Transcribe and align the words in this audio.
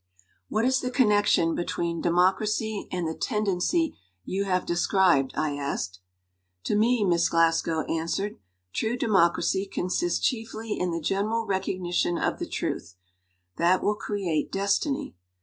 "What 0.49 0.65
is 0.65 0.79
the 0.79 0.89
connection 0.89 1.53
between 1.53 2.01
democracy 2.01 2.87
and 2.91 3.07
the 3.07 3.13
tendency 3.13 3.99
you 4.25 4.45
have 4.45 4.65
described?" 4.65 5.31
I 5.35 5.55
asked. 5.55 5.99
"To' 6.63 6.75
me," 6.75 7.03
Miss 7.05 7.29
Glasgow 7.29 7.81
answered, 7.81 8.39
"true 8.73 8.97
democracy 8.97 9.67
consists 9.67 10.17
chiefly 10.17 10.73
in 10.79 10.89
the 10.89 10.99
general 11.01 11.45
recogni 11.47 11.93
tion 11.93 12.17
of 12.17 12.39
the 12.39 12.47
truth 12.49 12.95
that 13.57 13.83
will 13.83 13.93
create 13.93 14.51
destiny. 14.51 15.13